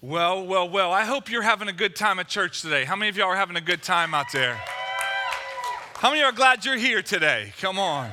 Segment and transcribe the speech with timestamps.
[0.00, 2.84] Well, well, well, I hope you're having a good time at church today.
[2.84, 4.54] How many of y'all are having a good time out there?
[5.94, 7.52] How many are glad you're here today?
[7.60, 8.08] Come on.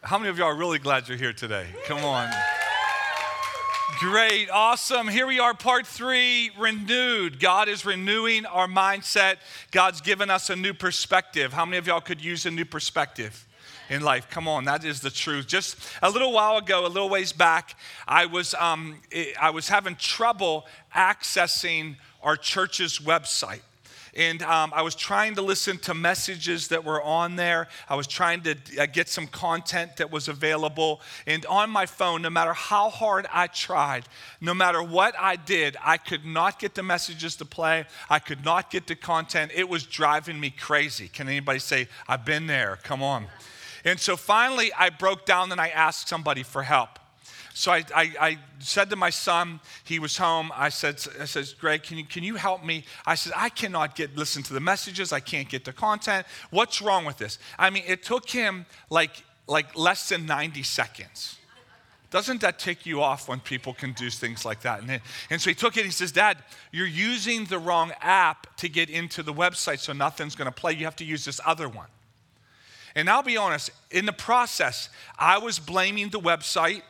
[0.00, 1.66] How many of y'all are really glad you're here today?
[1.86, 2.30] Come on.
[3.98, 5.08] Great, awesome.
[5.08, 7.40] Here we are, part three renewed.
[7.40, 9.38] God is renewing our mindset.
[9.72, 11.52] God's given us a new perspective.
[11.52, 13.47] How many of y'all could use a new perspective?
[13.88, 14.28] In life.
[14.30, 15.46] Come on, that is the truth.
[15.46, 17.76] Just a little while ago, a little ways back,
[18.06, 19.00] I was, um,
[19.40, 23.60] I was having trouble accessing our church's website.
[24.14, 27.68] And um, I was trying to listen to messages that were on there.
[27.88, 31.00] I was trying to uh, get some content that was available.
[31.26, 34.06] And on my phone, no matter how hard I tried,
[34.40, 37.84] no matter what I did, I could not get the messages to play.
[38.10, 39.52] I could not get the content.
[39.54, 41.06] It was driving me crazy.
[41.06, 42.80] Can anybody say, I've been there?
[42.82, 43.26] Come on.
[43.84, 46.98] And so finally, I broke down and I asked somebody for help.
[47.58, 50.52] So I, I, I, said to my son, he was home.
[50.54, 52.84] I said, I said, Greg, can you, can you help me?
[53.04, 55.12] I said, I cannot get listen to the messages.
[55.12, 56.24] I can't get the content.
[56.50, 57.40] What's wrong with this?
[57.58, 61.36] I mean, it took him like, like less than 90 seconds.
[62.10, 64.82] Doesn't that tick you off when people can do things like that?
[64.82, 65.84] And, and so he took it.
[65.84, 66.38] He says, Dad,
[66.70, 70.74] you're using the wrong app to get into the website, so nothing's going to play.
[70.74, 71.88] You have to use this other one.
[72.98, 76.82] And I'll be honest, in the process, I was blaming the website.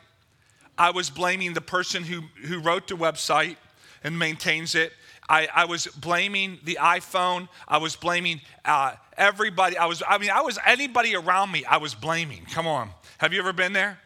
[0.75, 3.57] I was blaming the person who, who wrote the website
[4.03, 4.91] and maintains it.
[5.29, 7.47] I, I was blaming the iPhone.
[7.67, 9.77] I was blaming uh, everybody.
[9.77, 12.43] I was, I mean, I was anybody around me, I was blaming.
[12.45, 12.89] Come on.
[13.19, 13.99] Have you ever been there?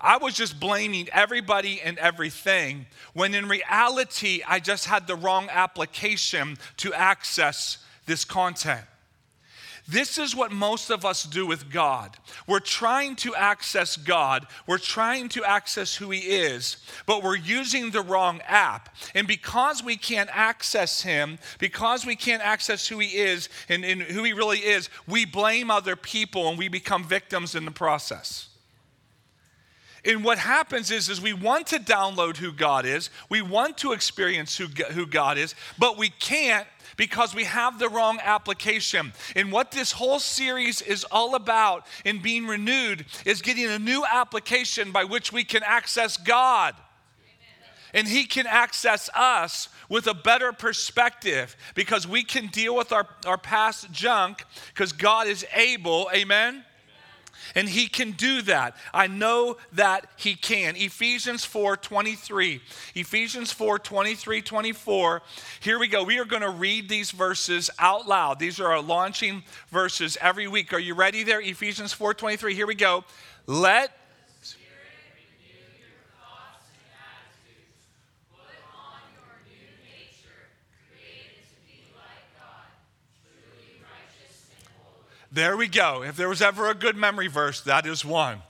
[0.00, 5.48] I was just blaming everybody and everything when in reality, I just had the wrong
[5.52, 8.84] application to access this content.
[9.86, 12.16] This is what most of us do with God.
[12.46, 17.90] We're trying to access God, we're trying to access who He is, but we're using
[17.90, 18.94] the wrong app.
[19.14, 24.00] And because we can't access Him, because we can't access who He is and, and
[24.00, 28.48] who He really is, we blame other people and we become victims in the process.
[30.06, 33.92] And what happens is, is we want to download who God is, we want to
[33.92, 36.66] experience who, who God is, but we can't
[36.96, 39.12] because we have the wrong application.
[39.34, 44.04] And what this whole series is all about in being renewed is getting a new
[44.04, 46.74] application by which we can access God.
[47.92, 53.06] And He can access us with a better perspective because we can deal with our,
[53.24, 56.64] our past junk because God is able, amen?
[57.54, 58.76] And he can do that.
[58.92, 60.76] I know that he can.
[60.76, 62.60] Ephesians 4 23.
[62.94, 65.22] Ephesians 4 23, 24.
[65.60, 66.04] Here we go.
[66.04, 68.38] We are going to read these verses out loud.
[68.38, 70.72] These are our launching verses every week.
[70.72, 71.40] Are you ready there?
[71.40, 72.54] Ephesians 4 23.
[72.54, 73.04] Here we go.
[73.46, 73.90] Let
[85.34, 86.04] There we go.
[86.04, 88.40] If there was ever a good memory verse, that is one.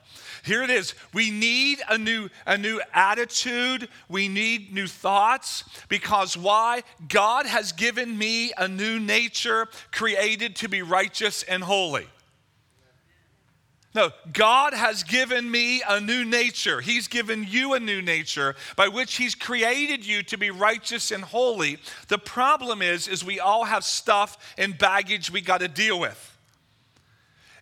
[0.45, 0.95] Here it is.
[1.15, 3.89] We need a new, a new attitude.
[4.11, 6.83] We need new thoughts because why?
[7.09, 12.07] God has given me a new nature created to be righteous and holy.
[13.95, 16.83] No, God has given me a new nature.
[16.83, 21.25] He's given you a new nature by which he's created you to be righteous and
[21.25, 21.79] holy.
[22.09, 26.33] The problem is is we all have stuff and baggage we got to deal with.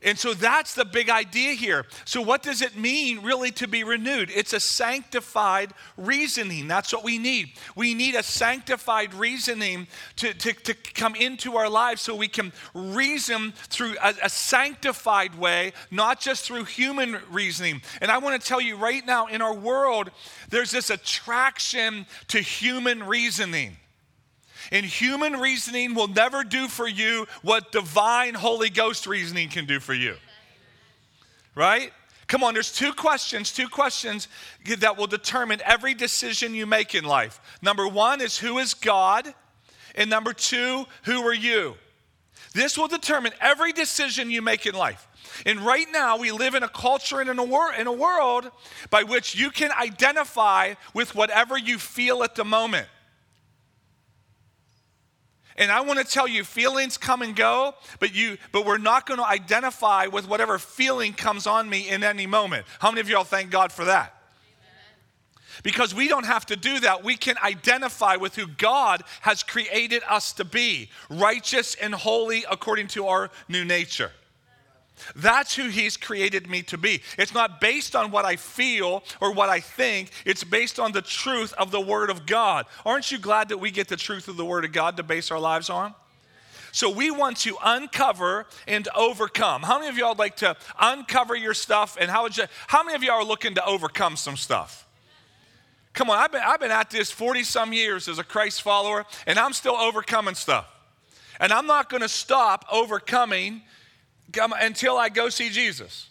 [0.05, 1.87] And so that's the big idea here.
[2.05, 4.31] So, what does it mean really to be renewed?
[4.35, 6.67] It's a sanctified reasoning.
[6.67, 7.53] That's what we need.
[7.77, 9.87] We need a sanctified reasoning
[10.17, 15.37] to, to, to come into our lives so we can reason through a, a sanctified
[15.37, 17.83] way, not just through human reasoning.
[18.01, 20.11] And I want to tell you right now, in our world,
[20.51, 23.77] there's this attraction to human reasoning.
[24.73, 29.79] And human reasoning will never do for you what divine Holy Ghost reasoning can do
[29.79, 30.17] for you.
[31.55, 31.93] Right?
[32.27, 34.29] Come on, there's two questions, two questions
[34.79, 37.39] that will determine every decision you make in life.
[37.61, 39.35] Number one is who is God?
[39.95, 41.75] And number two, who are you?
[42.55, 45.07] This will determine every decision you make in life.
[45.45, 48.51] And right now, we live in a culture and in a, wor- in a world
[48.89, 52.89] by which you can identify with whatever you feel at the moment.
[55.57, 59.07] And I want to tell you, feelings come and go, but you, but we're not
[59.07, 62.67] going to identify with whatever feeling comes on me in any moment.
[62.79, 64.15] How many of y'all thank God for that?
[65.63, 67.05] Because we don't have to do that.
[67.05, 72.89] We can identify with who God has created us to be righteous and holy according
[72.89, 74.11] to our new nature.
[75.15, 77.03] That's who He's created me to be.
[77.19, 81.03] It's not based on what I feel or what I think, it's based on the
[81.03, 82.67] truth of the Word of God.
[82.85, 85.31] Aren't you glad that we get the truth of the Word of God to base
[85.31, 85.95] our lives on?
[86.73, 89.63] So we want to uncover and overcome.
[89.63, 91.99] How many of y'all would like to uncover your stuff?
[92.01, 94.89] And how would you, how many of y'all are looking to overcome some stuff?
[95.93, 99.05] Come on, I've been, I've been at this 40 some years as a Christ follower,
[99.27, 100.67] and I'm still overcoming stuff.
[101.39, 103.63] And I'm not going to stop overcoming
[104.37, 106.09] until I go see Jesus.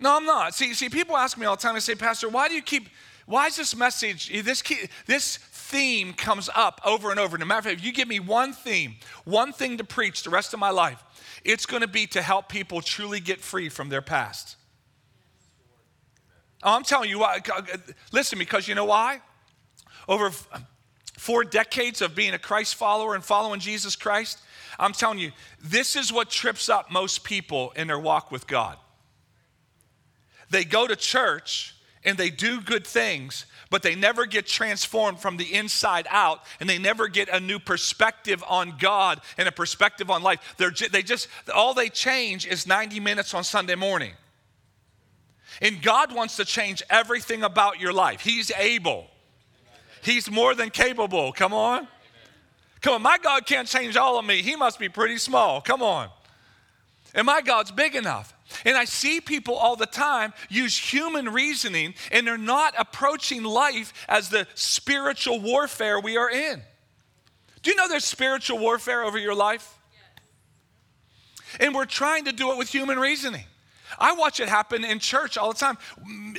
[0.00, 0.54] No, I'm not.
[0.54, 2.88] See, see, people ask me all the time, they say, Pastor, why do you keep,
[3.26, 7.36] why is this message, this, key, this theme comes up over and over.
[7.36, 10.60] No matter if you give me one theme, one thing to preach the rest of
[10.60, 11.02] my life,
[11.44, 14.56] it's going to be to help people truly get free from their past.
[16.62, 17.40] Oh, I'm telling you why.
[17.54, 17.62] Uh,
[18.12, 19.20] listen, because you know why?
[20.08, 20.30] Over
[21.18, 24.40] four decades of being a Christ follower and following Jesus Christ,
[24.78, 25.32] I'm telling you,
[25.62, 28.78] this is what trips up most people in their walk with God.
[30.50, 35.36] They go to church and they do good things, but they never get transformed from
[35.36, 40.10] the inside out and they never get a new perspective on God and a perspective
[40.10, 40.54] on life.
[40.56, 44.12] They're, they just, all they change is 90 minutes on Sunday morning.
[45.60, 48.20] And God wants to change everything about your life.
[48.20, 49.06] He's able,
[50.02, 51.32] He's more than capable.
[51.32, 51.88] Come on.
[52.80, 54.42] Come on, my God can't change all of me.
[54.42, 55.60] He must be pretty small.
[55.60, 56.08] Come on.
[57.14, 58.34] And my God's big enough.
[58.64, 63.92] And I see people all the time use human reasoning and they're not approaching life
[64.08, 66.62] as the spiritual warfare we are in.
[67.62, 69.76] Do you know there's spiritual warfare over your life?
[71.60, 73.44] And we're trying to do it with human reasoning.
[73.98, 75.78] I watch it happen in church all the time.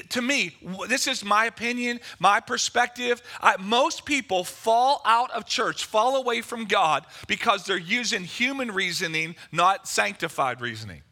[0.09, 0.55] To me,
[0.87, 3.21] this is my opinion, my perspective.
[3.41, 8.71] I, most people fall out of church, fall away from God because they're using human
[8.71, 11.03] reasoning, not sanctified reasoning.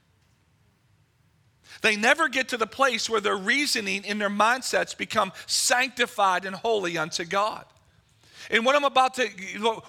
[1.82, 6.56] They never get to the place where their reasoning in their mindsets become sanctified and
[6.56, 7.66] holy unto God.
[8.50, 9.28] And what I'm about to,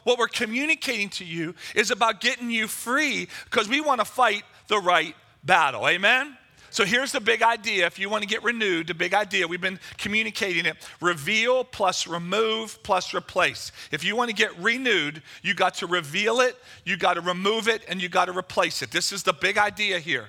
[0.04, 4.44] what we're communicating to you is about getting you free because we want to fight
[4.68, 5.14] the right
[5.44, 5.88] battle.
[5.88, 6.37] Amen?
[6.70, 7.86] So here's the big idea.
[7.86, 12.06] If you want to get renewed, the big idea, we've been communicating it reveal plus
[12.06, 13.72] remove plus replace.
[13.90, 17.68] If you want to get renewed, you got to reveal it, you got to remove
[17.68, 18.90] it, and you got to replace it.
[18.90, 20.28] This is the big idea here.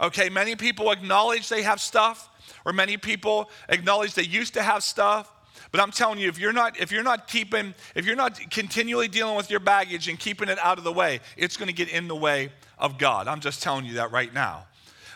[0.00, 2.28] Okay, many people acknowledge they have stuff,
[2.64, 5.30] or many people acknowledge they used to have stuff.
[5.70, 9.08] But I'm telling you, if you're not, if you're not keeping, if you're not continually
[9.08, 11.88] dealing with your baggage and keeping it out of the way, it's going to get
[11.88, 13.28] in the way of God.
[13.28, 14.66] I'm just telling you that right now.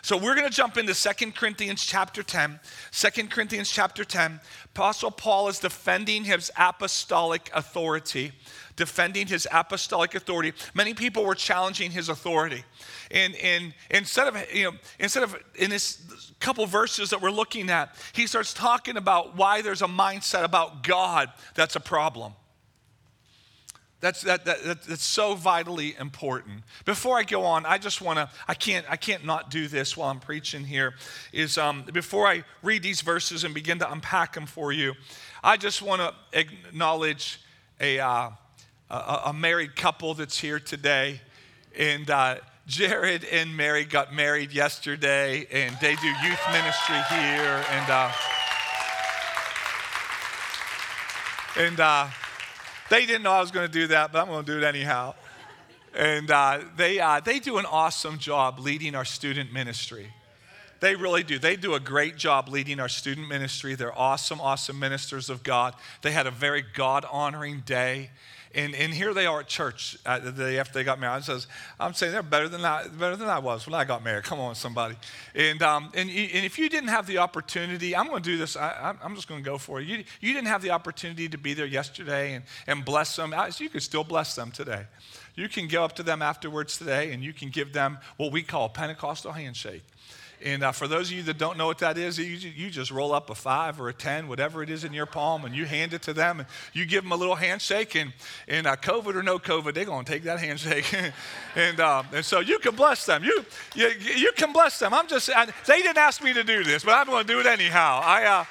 [0.07, 2.61] So we're going to jump into Second Corinthians chapter 10.
[2.93, 4.39] 2 Corinthians chapter 10.
[4.67, 8.31] Apostle Paul is defending his apostolic authority,
[8.77, 10.53] defending his apostolic authority.
[10.73, 12.63] Many people were challenging his authority.
[13.11, 17.69] And, and instead of, you know, instead of in this couple verses that we're looking
[17.69, 22.31] at, he starts talking about why there's a mindset about God that's a problem.
[23.99, 26.61] That's, that, that, that, that's so vitally important.
[26.85, 29.97] Before I go on, I just want to, I can't, I can't not do this
[29.97, 30.93] while I'm preaching here,
[31.33, 34.93] is um, before I read these verses and begin to unpack them for you,
[35.43, 37.41] I just want to acknowledge
[37.79, 38.29] a, uh,
[38.91, 41.19] a, a, married couple that's here today.
[41.75, 42.35] And uh,
[42.67, 47.65] Jared and Mary got married yesterday, and they do youth ministry here.
[47.71, 48.11] And, uh,
[51.57, 52.07] and uh,
[52.89, 54.63] they didn't know I was going to do that, but I'm going to do it
[54.63, 55.13] anyhow.
[55.95, 60.13] And uh, they, uh, they do an awesome job leading our student ministry.
[60.79, 61.39] They really do.
[61.39, 63.75] They do a great job leading our student ministry.
[63.75, 65.75] They're awesome, awesome ministers of God.
[66.01, 68.11] They had a very God honoring day.
[68.55, 71.17] And, and here they are at church uh, the day after they got married.
[71.17, 71.47] I says,
[71.79, 74.23] I'm saying they're better than I, better than I was when I got married.
[74.23, 74.95] Come on, somebody.
[75.35, 78.55] And, um, and, and if you didn't have the opportunity, I'm going to do this.
[78.55, 79.87] I, am just going to go for it.
[79.87, 83.33] You, you didn't have the opportunity to be there yesterday and, and bless them.
[83.59, 84.85] You could still bless them today.
[85.35, 88.41] You can go up to them afterwards today and you can give them what we
[88.41, 89.83] call Pentecostal handshake.
[90.43, 92.91] And uh, for those of you that don't know what that is, you, you just
[92.91, 95.65] roll up a five or a 10, whatever it is in your palm, and you
[95.65, 97.95] hand it to them, and you give them a little handshake.
[97.95, 98.13] And,
[98.47, 100.93] and uh, COVID or no COVID, they're going to take that handshake.
[101.55, 103.23] and, uh, and so you can bless them.
[103.23, 104.93] You, you, you can bless them.
[104.93, 107.39] I'm just, I, they didn't ask me to do this, but I'm going to do
[107.39, 108.01] it anyhow.
[108.03, 108.45] I, uh,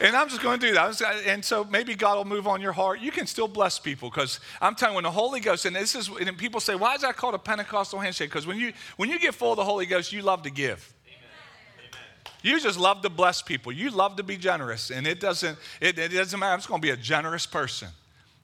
[0.00, 1.00] and I'm just going to do that.
[1.26, 3.00] And so maybe God will move on your heart.
[3.00, 5.94] You can still bless people because I'm telling you, when the Holy Ghost, and this
[5.94, 8.30] is, and people say, why is that called a Pentecostal handshake?
[8.30, 10.92] Because when you, when you get full of the Holy Ghost, you love to give.
[12.42, 13.72] You just love to bless people.
[13.72, 14.90] You love to be generous.
[14.90, 16.52] And it doesn't, it, it doesn't matter.
[16.52, 17.88] I'm just going to be a generous person.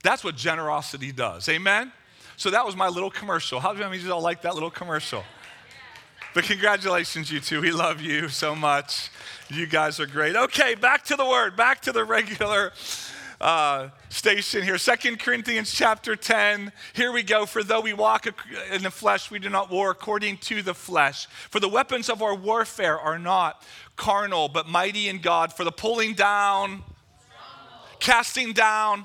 [0.02, 1.48] That's what generosity does.
[1.50, 1.92] Amen?
[2.38, 3.60] So that was my little commercial.
[3.60, 5.22] How many of you all like that little commercial?
[6.32, 7.60] But congratulations, you two.
[7.60, 9.10] We love you so much.
[9.48, 10.36] You guys are great.
[10.36, 12.72] Okay, back to the word, back to the regular
[13.40, 14.78] uh, station here.
[14.78, 16.70] Second Corinthians chapter 10.
[16.92, 17.46] Here we go.
[17.46, 18.28] For though we walk
[18.70, 21.26] in the flesh, we do not war according to the flesh.
[21.26, 23.64] For the weapons of our warfare are not
[23.96, 26.84] carnal, but mighty in God for the pulling down,
[27.98, 29.04] casting down,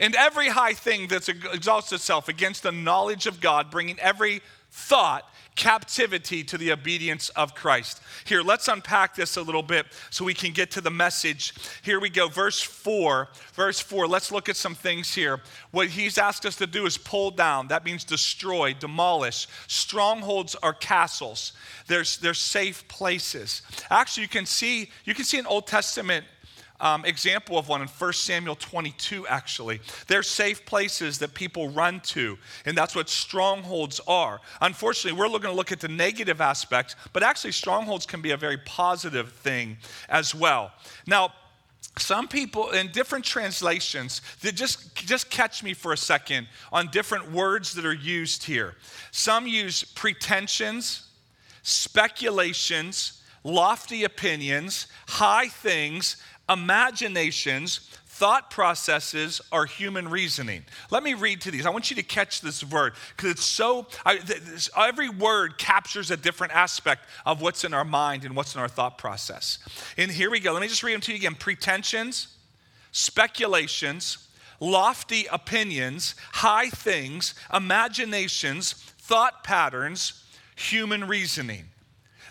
[0.00, 5.24] and every high thing that exalts itself against the knowledge of God, bringing every thought
[5.54, 8.00] captivity to the obedience of Christ.
[8.24, 11.54] Here, let's unpack this a little bit so we can get to the message.
[11.82, 13.28] Here we go, verse 4.
[13.54, 15.40] Verse 4, let's look at some things here.
[15.70, 17.68] What he's asked us to do is pull down.
[17.68, 19.46] That means destroy, demolish.
[19.66, 21.52] Strongholds are castles.
[21.86, 23.62] There's, there's safe places.
[23.90, 26.24] Actually, you can see you can see an Old Testament
[26.82, 29.80] um, example of one in 1 Samuel 22, actually.
[30.08, 32.36] They're safe places that people run to,
[32.66, 34.40] and that's what strongholds are.
[34.60, 38.36] Unfortunately, we're going to look at the negative aspects, but actually, strongholds can be a
[38.36, 40.72] very positive thing as well.
[41.06, 41.32] Now,
[41.98, 47.74] some people in different translations just, just catch me for a second on different words
[47.74, 48.76] that are used here
[49.10, 51.08] some use pretensions
[51.62, 56.16] speculations lofty opinions high things
[56.48, 60.64] imaginations, thought processes are human reasoning.
[60.90, 61.66] Let me read to these.
[61.66, 66.10] I want you to catch this word because it's so, I, this, every word captures
[66.10, 69.58] a different aspect of what's in our mind and what's in our thought process.
[69.96, 70.52] And here we go.
[70.52, 72.28] Let me just read them to you again pretensions,
[72.92, 74.28] speculations,
[74.60, 80.22] lofty opinions, high things, imaginations, thought patterns,
[80.54, 81.64] human reasoning.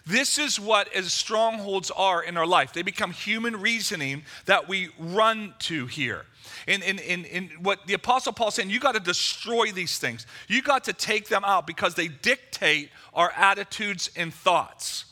[0.06, 2.74] This is what as strongholds are in our life.
[2.74, 6.26] They become human reasoning that we run to here.
[6.68, 10.26] In, in, in what the Apostle Paul saying, you got to destroy these things.
[10.48, 15.06] You got to take them out because they dictate our attitudes and thoughts.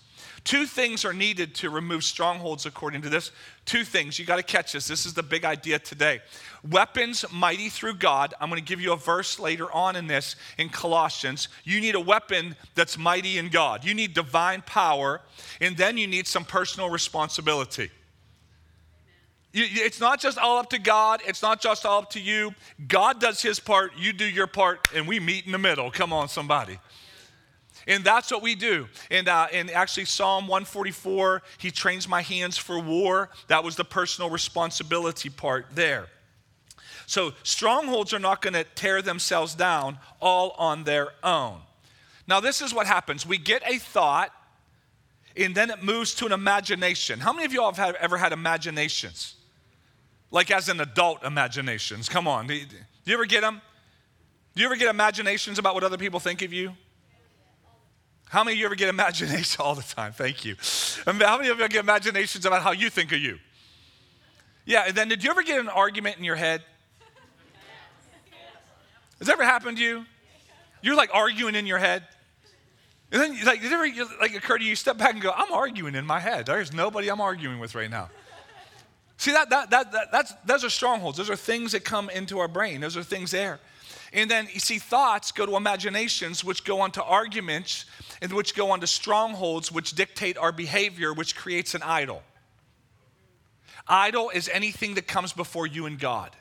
[0.50, 3.32] Two things are needed to remove strongholds according to this.
[3.66, 4.18] Two things.
[4.18, 4.88] You got to catch this.
[4.88, 6.22] This is the big idea today.
[6.68, 8.34] Weapons mighty through God.
[8.42, 11.50] I'm going to give you a verse later on in this in Colossians.
[11.66, 13.86] You need a weapon that's mighty in God.
[13.86, 15.22] You need divine power,
[15.62, 17.92] and then you need some personal responsibility.
[19.54, 21.22] it's not just all up to God.
[21.28, 22.56] It's not just all up to you.
[22.88, 25.92] God does his part, you do your part, and we meet in the middle.
[25.92, 26.80] Come on, somebody.
[27.88, 28.88] And that's what we do.
[29.10, 33.30] And, uh, and actually, Psalm 144, he trains my hands for war.
[33.48, 36.08] That was the personal responsibility part there.
[37.06, 41.60] So, strongholds are not going to tear themselves down all on their own.
[42.28, 44.32] Now, this is what happens we get a thought,
[45.36, 47.20] and then it moves to an imagination.
[47.20, 49.36] How many of you all have ever had imaginations?
[50.30, 52.08] Like as an adult imaginations.
[52.08, 52.46] Come on.
[52.46, 52.66] Do you
[53.14, 53.62] ever get them?
[54.54, 56.74] Do you ever get imaginations about what other people think of you?
[58.30, 60.14] How many of you ever get imagination all the time?
[60.14, 60.56] Thank you.
[61.06, 63.40] How many of you get imaginations about how you think of you?
[64.66, 66.64] Yeah, and then did you ever get an argument in your head?
[69.18, 70.06] Has that ever happened to you?
[70.82, 72.04] You're like arguing in your head.
[73.12, 75.52] And then like, did it ever like occur to you, step back and go, I'm
[75.52, 76.46] arguing in my head.
[76.46, 78.10] There's nobody I'm arguing with right now.
[79.18, 81.18] See, that, that, that, that, that's, those are strongholds.
[81.18, 82.80] Those are things that come into our brain.
[82.80, 83.60] Those are things there.
[84.14, 87.86] And then you see, thoughts go to imaginations, which go on to arguments,
[88.22, 92.22] and which go on to strongholds, which dictate our behavior, which creates an idol.
[93.88, 96.36] Idol is anything that comes before you and God.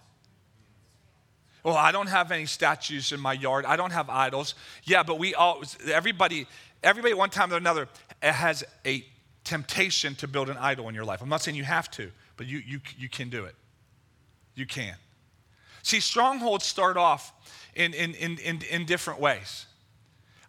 [1.64, 3.64] Well, I don't have any statues in my yard.
[3.64, 4.54] I don't have idols.
[4.84, 6.46] Yeah, but we all, everybody,
[6.82, 7.88] everybody one time or another
[8.22, 9.04] has a
[9.44, 11.22] temptation to build an idol in your life.
[11.22, 13.54] I'm not saying you have to, but you, you, you can do it.
[14.54, 14.94] You can.
[15.82, 17.32] See, strongholds start off
[17.74, 19.66] in, in, in, in, in different ways.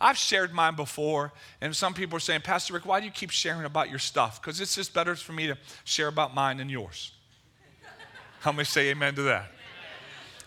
[0.01, 3.31] I've shared mine before, and some people are saying, Pastor Rick, why do you keep
[3.31, 4.41] sharing about your stuff?
[4.41, 7.11] Because it's just better for me to share about mine than yours.
[8.39, 9.51] How many say amen to that?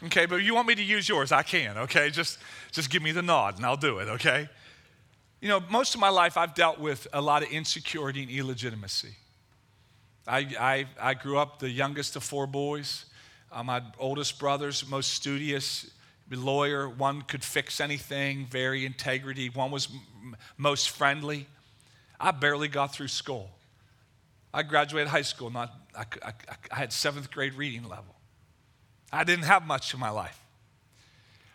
[0.05, 2.11] Okay, but you want me to use yours, I can, okay?
[2.11, 2.39] Just,
[2.73, 4.49] just give me the nod and I'll do it, okay?
[5.41, 9.15] You know, most of my life I've dealt with a lot of insecurity and illegitimacy.
[10.27, 13.07] I, I, I grew up the youngest of four boys.
[13.51, 15.91] Uh, my oldest brother's most studious
[16.37, 16.89] lawyer.
[16.89, 19.49] One could fix anything, very integrity.
[19.49, 21.47] One was m- most friendly.
[22.21, 23.51] I barely got through school.
[24.55, 26.33] I graduated high school, not, I, I,
[26.71, 28.15] I had seventh grade reading level.
[29.13, 30.39] I didn't have much in my life.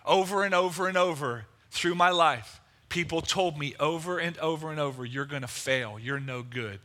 [0.06, 4.80] Over and over and over through my life, people told me over and over and
[4.80, 6.00] over, you're going to fail.
[6.00, 6.80] You're no good.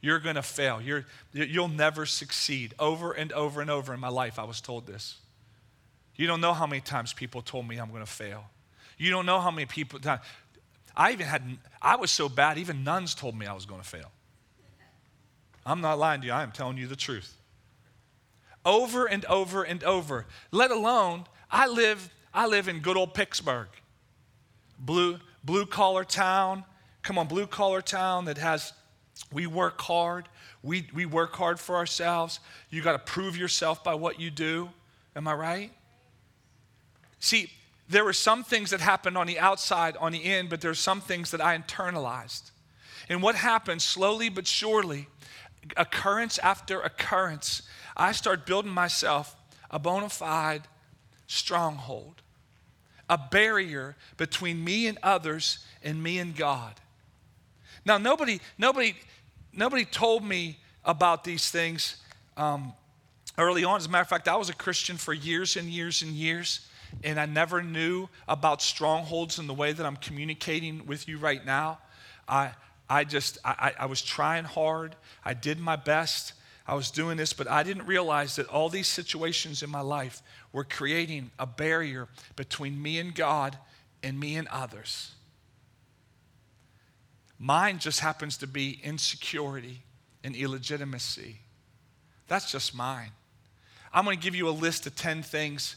[0.00, 0.80] You're going to fail.
[0.80, 2.74] You're, you'll never succeed.
[2.78, 5.16] Over and over and over in my life, I was told this.
[6.16, 8.44] You don't know how many times people told me I'm going to fail.
[8.98, 9.98] You don't know how many people.
[10.96, 11.42] I even had,
[11.80, 14.10] I was so bad, even nuns told me I was going to fail.
[15.64, 17.36] I'm not lying to you, I am telling you the truth.
[18.64, 20.26] Over and over and over.
[20.50, 23.68] Let alone, I live, I live in good old Pittsburgh.
[24.78, 26.64] Blue, blue collar town.
[27.02, 28.72] Come on, blue collar town that has,
[29.32, 30.28] we work hard.
[30.62, 32.40] We, we work hard for ourselves.
[32.68, 34.68] You got to prove yourself by what you do.
[35.16, 35.72] Am I right?
[37.20, 37.50] See,
[37.88, 40.78] there were some things that happened on the outside, on the end, but there there's
[40.78, 42.50] some things that I internalized.
[43.08, 45.08] And what happened slowly but surely,
[45.76, 47.62] occurrence after occurrence,
[47.96, 49.36] I started building myself
[49.70, 50.62] a bona fide
[51.26, 52.22] stronghold,
[53.08, 56.74] a barrier between me and others and me and God.
[57.84, 58.94] Now, nobody, nobody,
[59.52, 61.96] nobody told me about these things
[62.36, 62.72] um,
[63.38, 63.76] early on.
[63.76, 66.66] As a matter of fact, I was a Christian for years and years and years,
[67.02, 71.44] and I never knew about strongholds in the way that I'm communicating with you right
[71.44, 71.78] now.
[72.28, 72.52] I,
[72.88, 74.96] I just, I, I was trying hard.
[75.24, 76.34] I did my best.
[76.66, 80.22] I was doing this, but I didn't realize that all these situations in my life
[80.52, 83.56] were creating a barrier between me and God
[84.02, 85.12] and me and others.
[87.38, 89.82] Mine just happens to be insecurity
[90.22, 91.38] and illegitimacy.
[92.28, 93.10] That's just mine.
[93.92, 95.76] I'm going to give you a list of 10 things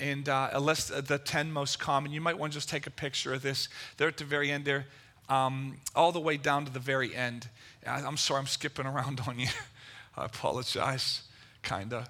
[0.00, 2.12] and uh, a list of the 10 most common.
[2.12, 3.68] You might want to just take a picture of this.
[3.96, 4.86] They're at the very end there,
[5.28, 7.48] um, all the way down to the very end.
[7.86, 9.48] I'm sorry, I'm skipping around on you.
[10.16, 11.22] I apologize,
[11.62, 12.08] kinda.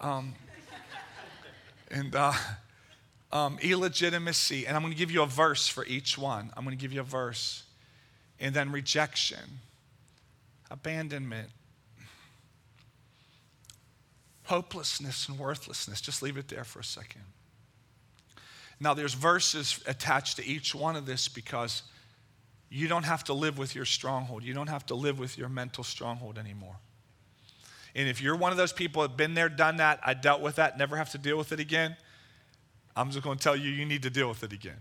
[0.00, 0.34] Um,
[1.90, 2.32] and uh,
[3.32, 6.50] um, illegitimacy, and I'm going to give you a verse for each one.
[6.56, 7.64] I'm going to give you a verse.
[8.40, 9.60] And then rejection,
[10.70, 11.50] abandonment,
[14.44, 16.00] hopelessness, and worthlessness.
[16.00, 17.22] Just leave it there for a second.
[18.80, 21.82] Now, there's verses attached to each one of this because
[22.70, 24.42] you don't have to live with your stronghold.
[24.42, 26.76] You don't have to live with your mental stronghold anymore.
[27.94, 30.40] And if you're one of those people that have been there, done that, I dealt
[30.40, 31.96] with that, never have to deal with it again,
[32.96, 34.78] I'm just going to tell you, you need to deal with it again.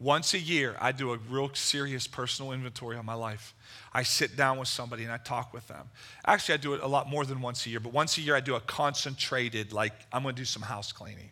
[0.00, 3.54] Once a year, I do a real serious personal inventory on my life.
[3.92, 5.88] I sit down with somebody and I talk with them.
[6.26, 8.34] Actually, I do it a lot more than once a year, but once a year,
[8.34, 11.30] I do a concentrated, like, I'm going to do some house cleaning.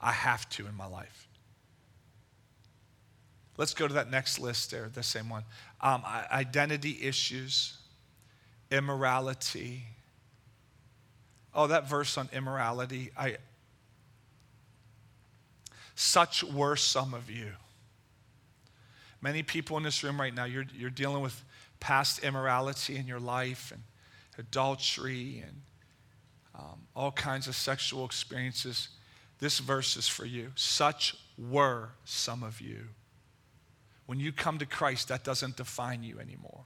[0.00, 1.28] I have to in my life.
[3.56, 5.44] Let's go to that next list there, the same one.
[5.80, 7.76] Um, identity issues,
[8.70, 9.82] immorality.
[11.54, 13.36] Oh, that verse on immorality, I,
[15.94, 17.52] such were some of you.
[19.22, 21.44] Many people in this room right now, you're, you're dealing with
[21.78, 23.82] past immorality in your life and
[24.36, 25.62] adultery and
[26.58, 28.88] um, all kinds of sexual experiences.
[29.38, 30.50] This verse is for you.
[30.56, 32.88] Such were some of you.
[34.06, 36.64] When you come to Christ, that doesn't define you anymore.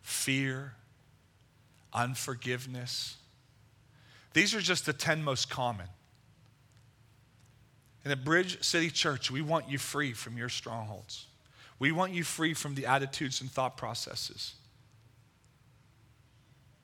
[0.00, 0.74] Fear,
[1.92, 3.16] unforgiveness.
[4.32, 5.88] These are just the 10 most common.
[8.04, 11.26] And at Bridge City Church, we want you free from your strongholds.
[11.78, 14.54] We want you free from the attitudes and thought processes.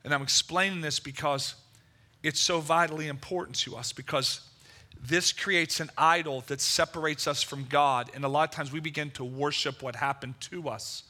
[0.03, 1.55] And I'm explaining this because
[2.23, 4.41] it's so vitally important to us because
[4.99, 8.09] this creates an idol that separates us from God.
[8.13, 11.03] And a lot of times we begin to worship what happened to us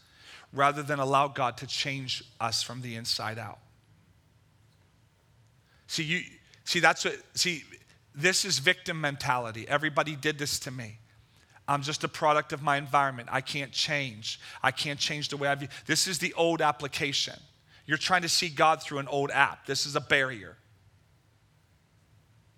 [0.54, 3.60] rather than allow God to change us from the inside out.
[5.88, 6.22] See, you
[6.66, 7.64] see, that's what, see,
[8.18, 9.68] this is victim mentality.
[9.68, 11.00] Everybody did this to me.
[11.68, 13.30] I'm just a product of my environment.
[13.32, 14.40] I can't change.
[14.64, 15.68] I can't change the way I view.
[15.86, 17.36] This is the old application.
[17.86, 19.66] You're trying to see God through an old app.
[19.66, 20.58] This is a barrier.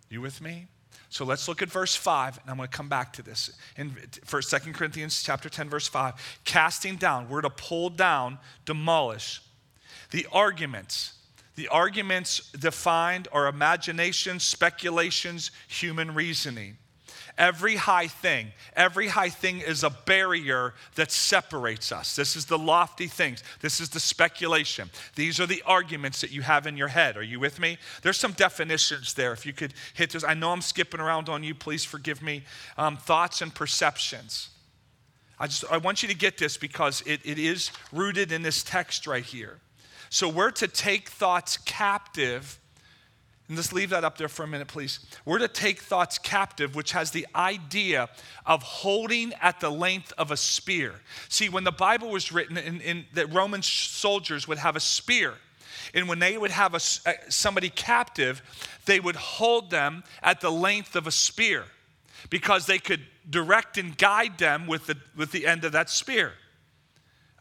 [0.10, 0.68] You with me?
[1.10, 3.52] So let's look at verse 5, and I'm going to come back to this.
[3.78, 3.96] In
[4.26, 6.40] first, 2 Corinthians chapter 10, verse 5.
[6.46, 9.42] Casting down, we're to pull down, demolish
[10.12, 11.14] the arguments
[11.60, 16.78] the arguments defined are imaginations, speculations, human reasoning.
[17.38, 22.16] Every high thing, every high thing is a barrier that separates us.
[22.16, 23.44] This is the lofty things.
[23.60, 24.90] This is the speculation.
[25.16, 27.18] These are the arguments that you have in your head.
[27.18, 27.78] Are you with me?
[28.04, 29.34] There's some definitions there.
[29.34, 31.54] If you could hit those, I know I'm skipping around on you.
[31.54, 32.44] Please forgive me.
[32.78, 34.48] Um, thoughts and perceptions.
[35.38, 38.64] I just I want you to get this because it, it is rooted in this
[38.64, 39.60] text right here.
[40.10, 42.60] So we're to take thoughts captive.
[43.48, 45.00] And just leave that up there for a minute, please.
[45.26, 48.10] We're to take thoughts captive, which has the idea
[48.46, 50.96] of holding at the length of a spear.
[51.30, 55.34] See, when the Bible was written, in, in, that Roman soldiers would have a spear.
[55.94, 58.44] And when they would have a, somebody captive,
[58.86, 61.66] they would hold them at the length of a spear
[62.30, 66.34] because they could direct and guide them with the, with the end of that spear.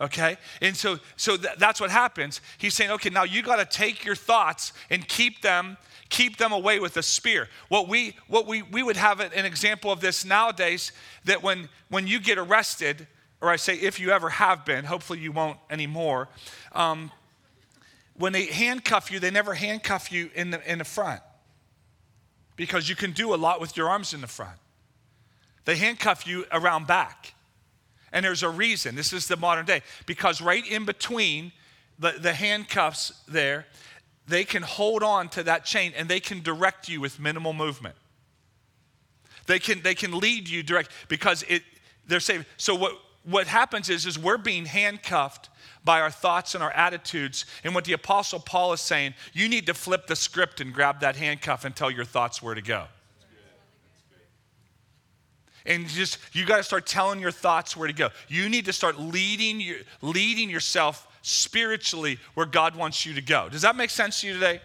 [0.00, 0.36] Okay?
[0.60, 2.40] And so, so th- that's what happens.
[2.58, 5.76] He's saying, okay, now you got to take your thoughts and keep them
[6.08, 7.48] keep them away with a spear.
[7.68, 10.92] What we what we we would have an example of this nowadays
[11.24, 13.06] that when when you get arrested,
[13.40, 16.28] or I say if you ever have been, hopefully you won't anymore.
[16.72, 17.10] Um,
[18.14, 21.20] when they handcuff you, they never handcuff you in the in the front
[22.56, 24.58] because you can do a lot with your arms in the front.
[25.64, 27.34] They handcuff you around back.
[28.12, 28.94] And there's a reason.
[28.94, 29.82] This is the modern day.
[30.06, 31.52] Because right in between
[31.98, 33.66] the, the handcuffs there,
[34.26, 37.96] they can hold on to that chain and they can direct you with minimal movement.
[39.46, 41.62] They can, they can lead you direct because it,
[42.06, 42.92] they're saying, so what,
[43.24, 45.48] what happens is, is we're being handcuffed
[45.84, 47.46] by our thoughts and our attitudes.
[47.64, 51.00] And what the Apostle Paul is saying, you need to flip the script and grab
[51.00, 52.86] that handcuff and tell your thoughts where to go.
[55.68, 58.08] And just you got to start telling your thoughts where to go.
[58.26, 63.50] You need to start leading your, leading yourself spiritually where God wants you to go.
[63.50, 64.62] Does that make sense to you today?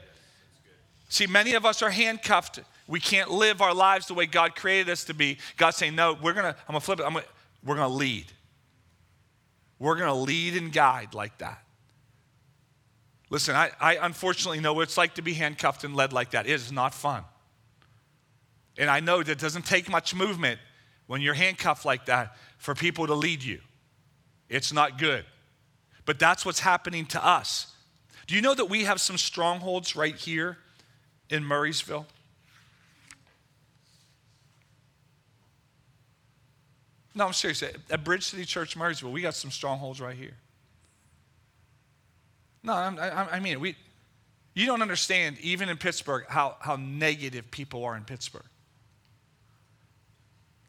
[1.09, 2.61] See, many of us are handcuffed.
[2.87, 5.39] We can't live our lives the way God created us to be.
[5.57, 6.55] God's saying, "No, we're gonna.
[6.67, 7.03] I'm gonna flip it.
[7.03, 7.25] I'm gonna,
[7.65, 8.25] we're gonna lead.
[9.79, 11.61] We're gonna lead and guide like that."
[13.29, 16.45] Listen, I, I unfortunately know what it's like to be handcuffed and led like that.
[16.45, 17.23] It is not fun.
[18.77, 20.59] And I know that it doesn't take much movement
[21.07, 23.59] when you're handcuffed like that for people to lead you.
[24.49, 25.25] It's not good.
[26.05, 27.73] But that's what's happening to us.
[28.27, 30.57] Do you know that we have some strongholds right here
[31.29, 32.05] in Murrysville?
[37.15, 37.61] No, I'm serious.
[37.61, 40.35] At Bridge City Church, Murrysville, we got some strongholds right here.
[42.63, 43.75] No, I, I mean, we,
[44.53, 48.45] you don't understand, even in Pittsburgh, how, how negative people are in Pittsburgh,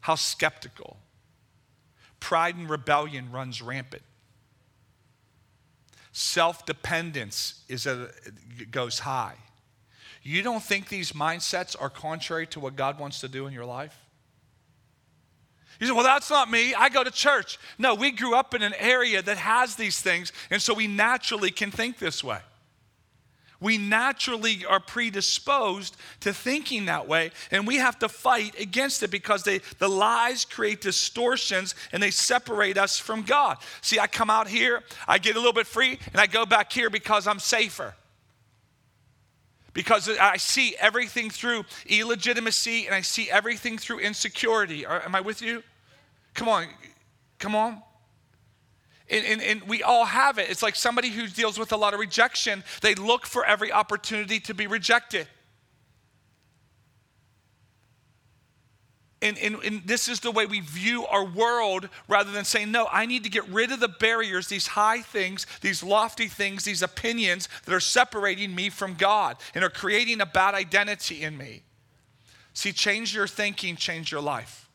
[0.05, 0.97] how skeptical.
[2.19, 4.03] Pride and rebellion runs rampant.
[6.11, 8.09] Self dependence is a,
[8.69, 9.33] goes high.
[10.21, 13.65] You don't think these mindsets are contrary to what God wants to do in your
[13.65, 13.97] life?
[15.79, 16.75] You say, well, that's not me.
[16.75, 17.57] I go to church.
[17.79, 21.49] No, we grew up in an area that has these things, and so we naturally
[21.49, 22.41] can think this way.
[23.59, 29.11] We naturally are predisposed to thinking that way, and we have to fight against it
[29.11, 33.57] because they, the lies create distortions and they separate us from God.
[33.81, 36.71] See, I come out here, I get a little bit free, and I go back
[36.71, 37.95] here because I'm safer.
[39.73, 44.85] Because I see everything through illegitimacy and I see everything through insecurity.
[44.85, 45.63] Are, am I with you?
[46.33, 46.67] Come on,
[47.39, 47.81] come on.
[49.09, 50.49] And, and, and, we all have it.
[50.49, 54.39] It's like somebody who deals with a lot of rejection, they look for every opportunity
[54.39, 55.27] to be rejected.
[59.21, 62.87] And, and, and, this is the way we view our world rather than saying, no,
[62.91, 66.81] I need to get rid of the barriers, these high things, these lofty things, these
[66.81, 71.63] opinions that are separating me from God and are creating a bad identity in me.
[72.53, 74.69] See, change your thinking, change your life.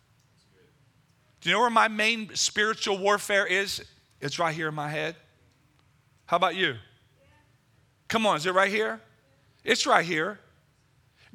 [1.40, 3.82] Do you know where my main spiritual warfare is?
[4.20, 5.16] It's right here in my head.
[6.26, 6.76] How about you?
[8.08, 9.00] Come on, is it right here?
[9.64, 10.38] It's right here.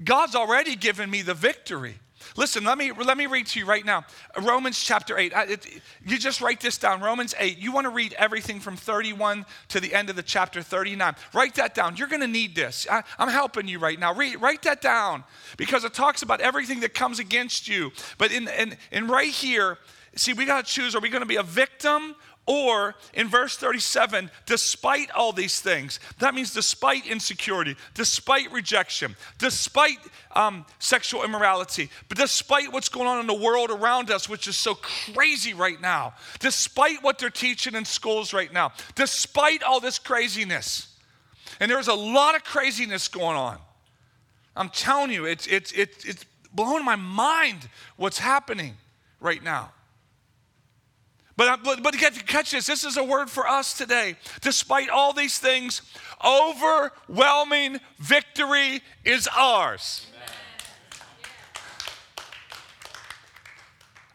[0.04, 1.95] God's already given me the victory.
[2.38, 4.06] Listen, let me, let me read to you right now.
[4.41, 5.34] Romans chapter 8.
[5.36, 7.02] It, you just write this down.
[7.02, 7.58] Romans 8.
[7.58, 11.15] You want to read everything from 31 to the end of the chapter 39.
[11.34, 11.95] Write that down.
[11.98, 12.88] You're going to need this.
[12.89, 14.13] I, am helping you right now.
[14.13, 15.24] Read, write that down
[15.58, 17.91] because it talks about everything that comes against you.
[18.17, 19.78] But in, in, in right here,
[20.15, 22.15] see, we got to choose are we going to be a victim
[22.47, 29.97] or in verse 37, despite all these things, that means despite insecurity, despite rejection, despite
[30.36, 34.55] um, sexual immorality, but despite what's going on in the world around us, which is
[34.55, 39.97] so crazy right now, despite what they're teaching in schools right now, despite all this
[39.97, 40.95] craziness,
[41.60, 43.58] and there's a lot of craziness going on.
[44.55, 48.77] I'm telling you, it's, it's, it's, it's blowing my mind what's happening
[49.19, 49.71] right now.
[51.38, 54.15] But, but, but catch this this is a word for us today.
[54.41, 55.82] Despite all these things,
[56.24, 60.08] overwhelming victory is ours.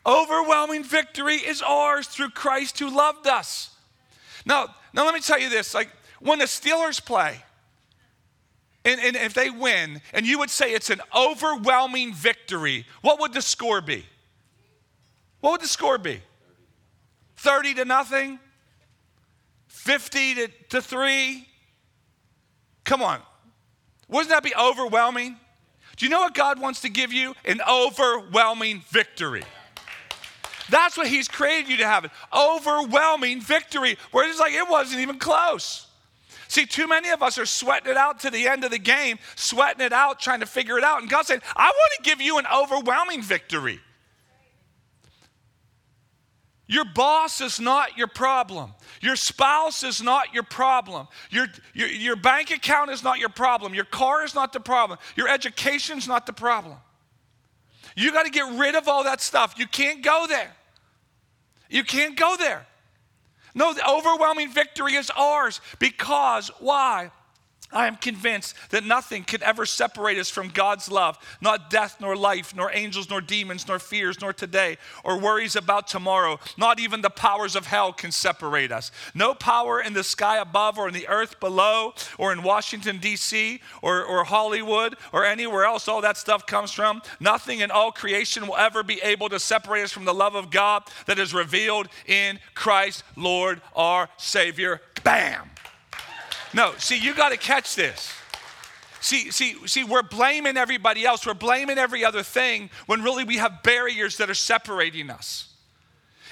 [0.06, 3.70] Overwhelming victory is ours through Christ who loved us.
[4.46, 7.42] Now, now let me tell you this like when the Steelers play,
[8.82, 13.34] and, and if they win, and you would say it's an overwhelming victory, what would
[13.34, 14.06] the score be?
[15.40, 16.22] What would the score be?
[17.40, 18.38] 30 to nothing,
[19.68, 21.46] 50 to, to 3.
[22.84, 23.20] Come on.
[24.08, 25.36] Wouldn't that be overwhelming?
[25.96, 27.34] Do you know what God wants to give you?
[27.46, 29.44] An overwhelming victory.
[30.68, 35.00] That's what He's created you to have an overwhelming victory, where it's like it wasn't
[35.00, 35.86] even close.
[36.48, 39.18] See, too many of us are sweating it out to the end of the game,
[39.34, 41.00] sweating it out, trying to figure it out.
[41.00, 43.80] And God said, I want to give you an overwhelming victory.
[46.70, 48.74] Your boss is not your problem.
[49.00, 51.08] Your spouse is not your problem.
[51.28, 53.74] Your, your, your bank account is not your problem.
[53.74, 55.00] Your car is not the problem.
[55.16, 56.76] Your education is not the problem.
[57.96, 59.54] You got to get rid of all that stuff.
[59.58, 60.54] You can't go there.
[61.68, 62.64] You can't go there.
[63.52, 67.10] No, the overwhelming victory is ours because why?
[67.72, 72.16] I am convinced that nothing could ever separate us from God's love, not death, nor
[72.16, 76.40] life, nor angels, nor demons, nor fears, nor today, or worries about tomorrow.
[76.58, 78.90] Not even the powers of hell can separate us.
[79.14, 83.60] No power in the sky above, or in the earth below, or in Washington, D.C.,
[83.82, 87.02] or, or Hollywood, or anywhere else all that stuff comes from.
[87.20, 90.50] Nothing in all creation will ever be able to separate us from the love of
[90.50, 94.80] God that is revealed in Christ, Lord, our Savior.
[95.04, 95.50] Bam!
[96.52, 98.12] No, see, you got to catch this.
[99.00, 101.26] See, see, see, we're blaming everybody else.
[101.26, 105.49] We're blaming every other thing when really we have barriers that are separating us.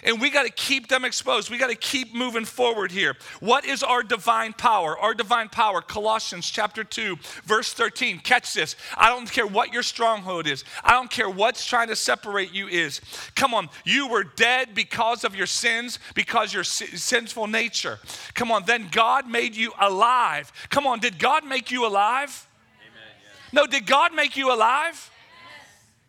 [0.04, 1.50] And we got to keep them exposed.
[1.50, 3.16] We got to keep moving forward here.
[3.40, 4.98] What is our divine power?
[4.98, 8.20] Our divine power, Colossians chapter 2, verse 13.
[8.20, 8.76] Catch this.
[8.96, 12.68] I don't care what your stronghold is, I don't care what's trying to separate you
[12.68, 13.00] is.
[13.34, 17.98] Come on, you were dead because of your sins, because your sinful nature.
[18.34, 20.52] Come on, then God made you alive.
[20.70, 22.46] Come on, did God make you alive?
[22.80, 23.52] Amen, yes.
[23.52, 25.10] No, did God make you alive?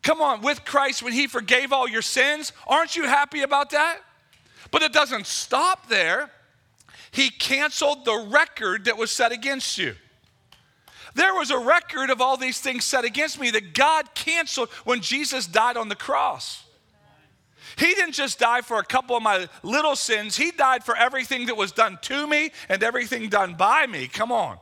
[0.01, 3.99] Come on, with Christ, when He forgave all your sins, aren't you happy about that?
[4.71, 6.31] But it doesn't stop there.
[7.12, 9.95] He canceled the record that was set against you.
[11.15, 15.01] There was a record of all these things set against me that God canceled when
[15.01, 16.63] Jesus died on the cross.
[17.77, 21.47] He didn't just die for a couple of my little sins, He died for everything
[21.47, 24.07] that was done to me and everything done by me.
[24.07, 24.57] Come on.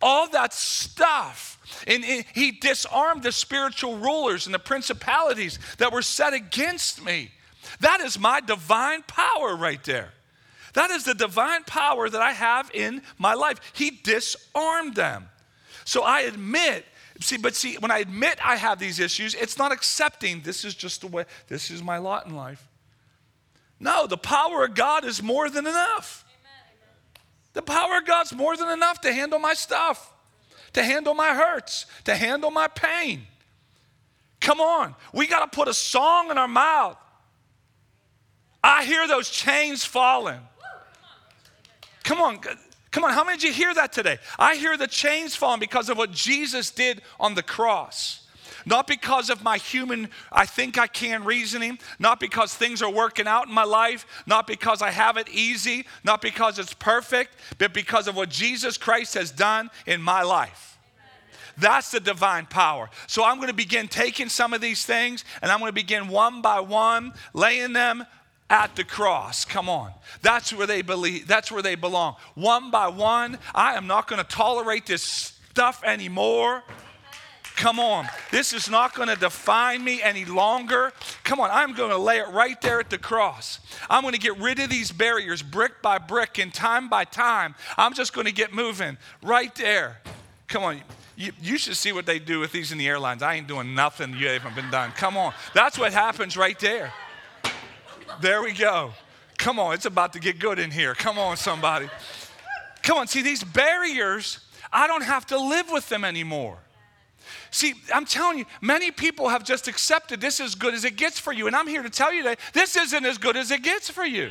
[0.00, 1.56] All that stuff
[1.86, 7.30] and he disarmed the spiritual rulers and the principalities that were set against me.
[7.80, 10.12] That is my divine power right there.
[10.74, 13.60] That is the divine power that I have in my life.
[13.72, 15.28] He disarmed them.
[15.84, 16.84] So I admit,
[17.20, 20.74] see, but see, when I admit I have these issues, it's not accepting this is
[20.74, 22.68] just the way, this is my lot in life.
[23.80, 26.25] No, the power of God is more than enough.
[27.56, 30.12] The power of God's more than enough to handle my stuff
[30.76, 33.26] to handle my hurts, to handle my pain.
[34.42, 36.98] Come on, we got to put a song in our mouth.
[38.62, 40.38] I hear those chains falling.
[42.04, 42.40] Come on,
[42.90, 44.18] come on, how many did you hear that today?
[44.38, 48.25] I hear the chains falling because of what Jesus did on the cross
[48.66, 53.28] not because of my human, I think I can reasoning, not because things are working
[53.28, 57.72] out in my life, not because I have it easy, not because it's perfect, but
[57.72, 60.76] because of what Jesus Christ has done in my life.
[61.56, 62.90] That's the divine power.
[63.06, 66.08] So I'm going to begin taking some of these things and I'm going to begin
[66.08, 68.04] one by one laying them
[68.50, 69.44] at the cross.
[69.44, 69.92] Come on.
[70.22, 72.16] That's where they believe, that's where they belong.
[72.34, 76.62] One by one, I am not going to tolerate this stuff anymore.
[77.56, 78.06] Come on.
[78.30, 80.92] This is not going to define me any longer.
[81.24, 81.50] Come on.
[81.50, 83.60] I'm going to lay it right there at the cross.
[83.88, 87.54] I'm going to get rid of these barriers brick by brick and time by time.
[87.78, 89.98] I'm just going to get moving right there.
[90.48, 90.80] Come on.
[91.16, 93.22] You, you, should see what they do with these in the airlines.
[93.22, 94.90] I ain't doing nothing you haven't been done.
[94.90, 95.32] Come on.
[95.54, 96.92] That's what happens right there.
[98.20, 98.92] There we go.
[99.38, 99.72] Come on.
[99.72, 100.94] It's about to get good in here.
[100.94, 101.88] Come on, somebody.
[102.82, 103.06] Come on.
[103.06, 104.40] See, these barriers,
[104.70, 106.58] I don't have to live with them anymore.
[107.50, 111.18] See, I'm telling you, many people have just accepted this as good as it gets
[111.18, 111.46] for you.
[111.46, 114.04] And I'm here to tell you that this isn't as good as it gets for
[114.04, 114.30] you.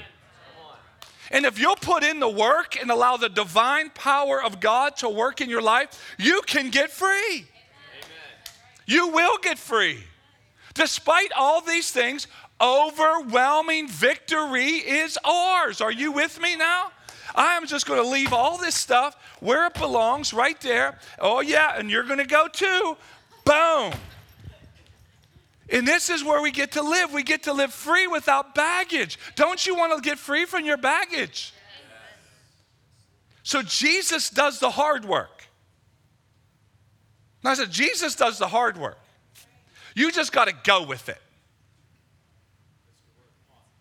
[1.32, 5.10] And if you'll put in the work and allow the divine power of God to
[5.10, 7.36] work in your life, you can get free.
[7.36, 7.46] Amen.
[8.86, 10.04] You will get free.
[10.76, 12.28] Despite all these things,
[12.62, 15.82] overwhelming victory is ours.
[15.82, 16.91] Are you with me now?
[17.36, 20.98] I am just going to leave all this stuff where it belongs, right there.
[21.19, 22.98] Oh, yeah, and you're going to go too.
[23.43, 23.93] Boom.
[25.69, 27.12] And this is where we get to live.
[27.12, 29.19] We get to live free without baggage.
[29.36, 31.54] Don't you want to get free from your baggage?
[33.43, 35.48] So Jesus does the hard work.
[37.43, 38.98] Now, I said, Jesus does the hard work.
[39.93, 41.21] You just got to go with it.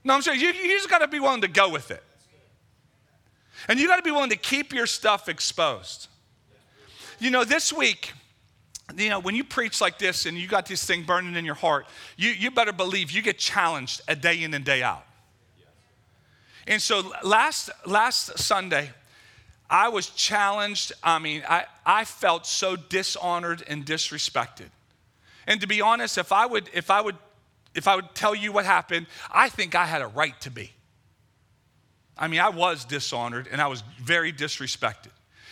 [0.04, 2.02] No, I'm saying you, you just got to be willing to go with it.
[3.68, 6.08] And you got to be willing to keep your stuff exposed.
[7.18, 8.12] you know, this week,
[8.96, 11.54] you know, when you preach like this and you got this thing burning in your
[11.54, 15.06] heart, you, you better believe you get challenged a day in and day out.
[16.66, 18.90] And so last, last Sunday,
[19.68, 20.92] I was challenged.
[21.02, 24.68] I mean, I, I felt so dishonored and disrespected.
[25.46, 27.16] And to be honest, if I would, if I would,
[27.74, 30.72] if I would tell you what happened, I think I had a right to be.
[32.16, 35.10] I mean, I was dishonored and I was very disrespected.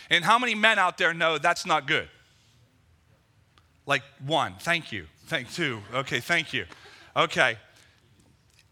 [0.09, 2.07] And how many men out there know that's not good?
[3.85, 5.07] Like one, thank you.
[5.25, 5.81] Thank two.
[5.93, 6.65] Okay, thank you.
[7.15, 7.57] Okay.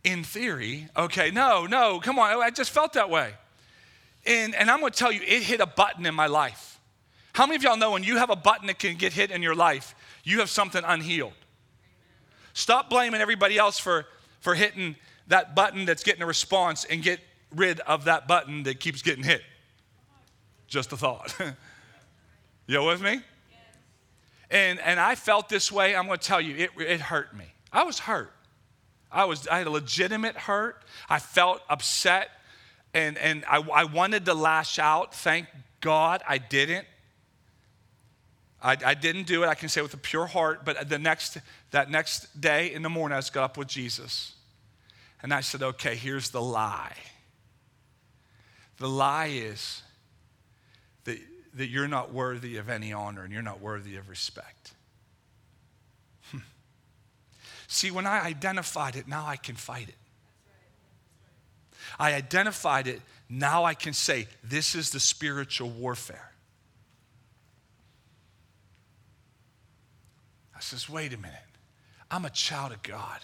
[0.04, 2.42] In theory, okay, no, no, come on.
[2.42, 3.34] I just felt that way.
[4.26, 6.80] And, and I'm going to tell you, it hit a button in my life.
[7.34, 9.42] How many of y'all know when you have a button that can get hit in
[9.42, 11.34] your life, you have something unhealed?
[12.54, 14.06] Stop blaming everybody else for,
[14.42, 14.96] for hitting
[15.28, 17.20] that button that's getting a response and get
[17.56, 19.42] rid of that button that keeps getting hit.
[20.68, 21.36] Just a thought.
[22.68, 23.22] you with me?
[24.50, 25.96] And, and I felt this way.
[25.96, 27.46] I'm going to tell you, it, it hurt me.
[27.72, 28.34] I was hurt.
[29.12, 30.84] I, was, I had a legitimate hurt.
[31.10, 32.30] I felt upset
[32.94, 35.14] and, and I, I wanted to lash out.
[35.14, 35.48] Thank
[35.80, 36.86] God I didn't.
[38.62, 41.40] I, I, didn't do it, I can say with a pure heart, but the next,
[41.72, 44.34] that next day in the morning, I was got up with Jesus.
[45.24, 46.96] And I said, okay, here's the lie.
[48.82, 49.84] The lie is
[51.04, 51.20] that,
[51.54, 54.72] that you're not worthy of any honor and you're not worthy of respect.
[56.32, 56.40] Hmm.
[57.68, 59.96] See, when I identified it, now I can fight it.
[62.00, 63.04] I identified it.
[63.30, 66.32] Now I can say, this is the spiritual warfare.
[70.56, 71.38] I says, wait a minute.
[72.10, 73.20] I'm a child of God.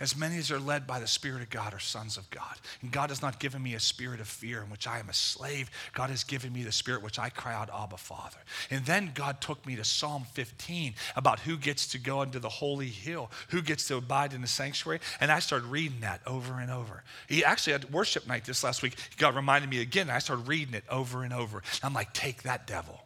[0.00, 2.56] As many as are led by the Spirit of God are sons of God.
[2.80, 5.14] And God has not given me a spirit of fear in which I am a
[5.14, 5.70] slave.
[5.92, 8.38] God has given me the spirit which I cry out, Abba, Father.
[8.70, 12.48] And then God took me to Psalm 15 about who gets to go into the
[12.48, 15.00] holy hill, who gets to abide in the sanctuary.
[15.20, 17.02] And I started reading that over and over.
[17.28, 18.96] He actually had worship night this last week.
[19.16, 20.10] God reminded me again.
[20.10, 21.62] I started reading it over and over.
[21.82, 23.01] I'm like, take that devil.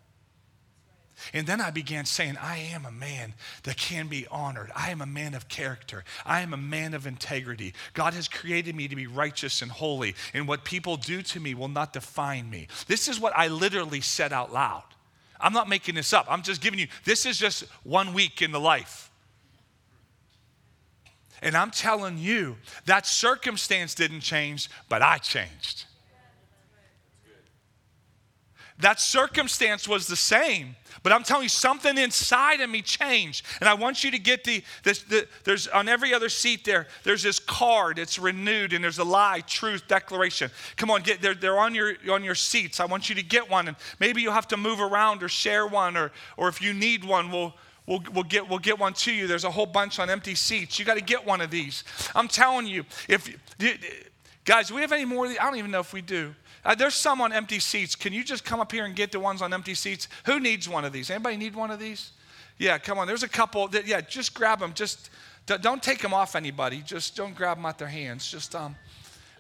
[1.33, 4.71] And then I began saying, I am a man that can be honored.
[4.77, 6.05] I am a man of character.
[6.25, 7.75] I am a man of integrity.
[7.95, 11.55] God has created me to be righteous and holy, and what people do to me
[11.55, 12.69] will not define me.
[12.87, 14.85] This is what I literally said out loud.
[15.41, 16.27] I'm not making this up.
[16.29, 19.11] I'm just giving you, this is just one week in the life.
[21.43, 25.85] And I'm telling you, that circumstance didn't change, but I changed.
[28.81, 33.47] That circumstance was the same, but I'm telling you, something inside of me changed.
[33.61, 36.87] And I want you to get the, this, the, there's on every other seat there,
[37.03, 37.99] there's this card.
[37.99, 40.51] It's renewed, and there's a lie, truth, declaration.
[40.77, 42.79] Come on, get they're, they're on your on your seats.
[42.79, 45.67] I want you to get one, and maybe you'll have to move around or share
[45.67, 47.55] one, or or if you need one, we'll
[47.87, 49.29] We'll, we'll, get, we'll get one to you.
[49.29, 50.77] There's a whole bunch on empty seats.
[50.77, 51.85] You got to get one of these.
[52.17, 53.33] I'm telling you, if
[54.45, 55.27] guys, do we have any more?
[55.29, 56.35] I don't even know if we do.
[56.67, 57.95] Uh, there's some on empty seats.
[57.95, 60.09] Can you just come up here and get the ones on empty seats?
[60.25, 61.11] Who needs one of these?
[61.11, 62.11] Anybody need one of these?
[62.59, 63.07] Yeah, come on.
[63.07, 64.75] There's a couple that, yeah, just grab them.
[64.75, 65.11] Just
[65.47, 66.83] don't take them off anybody.
[66.83, 68.29] Just don't grab them out their hands.
[68.29, 68.75] Just, um,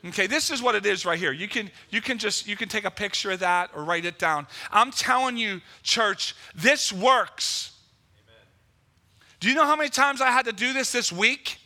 [0.04, 1.32] okay, this is what it is right here.
[1.32, 4.20] You can, you can just, you can take a picture of that or write it
[4.20, 4.46] down.
[4.70, 7.72] I'm telling you, church, this works.
[8.24, 8.46] Amen.
[9.40, 11.58] Do you know how many times I had to do this this week?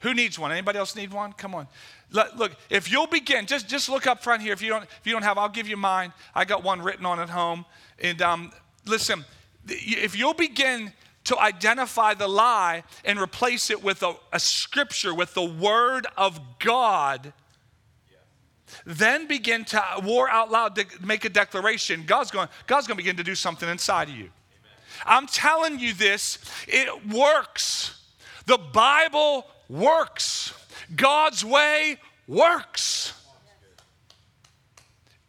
[0.00, 0.52] Who needs one?
[0.52, 1.32] Anybody else need one?
[1.32, 1.68] Come on.
[2.10, 4.52] Look, if you'll begin, just, just look up front here.
[4.52, 6.12] If you, don't, if you don't have, I'll give you mine.
[6.34, 7.64] I got one written on at home.
[7.98, 8.52] And um,
[8.84, 9.24] listen,
[9.66, 10.92] if you'll begin
[11.24, 16.38] to identify the lie and replace it with a, a scripture, with the word of
[16.60, 17.32] God,
[18.84, 22.04] then begin to war out loud to make a declaration.
[22.06, 24.24] God's going, God's going to begin to do something inside of you.
[24.24, 24.30] Amen.
[25.04, 28.00] I'm telling you this, it works.
[28.46, 30.52] The Bible works.
[30.94, 33.12] God's way works.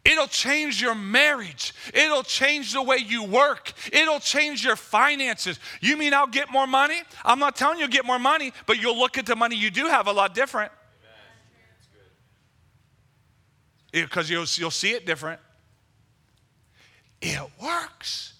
[0.04, 1.74] It'll change your marriage.
[1.92, 3.72] It'll change the way you work.
[3.92, 5.60] It'll change your finances.
[5.82, 7.02] You mean I'll get more money?
[7.24, 9.70] I'm not telling you you'll get more money, but you'll look at the money you
[9.70, 10.72] do have a lot different.
[13.92, 15.40] Because you'll, you'll see it different.
[17.20, 18.32] It works.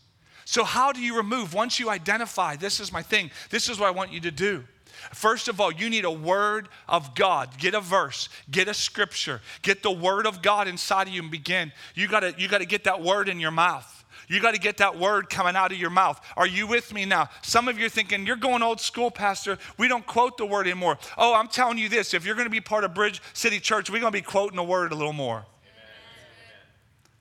[0.44, 1.52] So, how do you remove?
[1.52, 4.64] Once you identify, this is my thing, this is what I want you to do.
[5.12, 7.56] First of all, you need a word of God.
[7.58, 11.30] Get a verse, get a scripture, get the word of God inside of you and
[11.30, 11.72] begin.
[11.94, 13.94] You gotta, you gotta get that word in your mouth.
[14.28, 16.20] You got to get that word coming out of your mouth.
[16.36, 17.30] Are you with me now?
[17.42, 19.58] Some of you are thinking, you're going old school, Pastor.
[19.78, 20.98] We don't quote the word anymore.
[21.16, 23.88] Oh, I'm telling you this if you're going to be part of Bridge City Church,
[23.88, 25.46] we're going to be quoting the word a little more.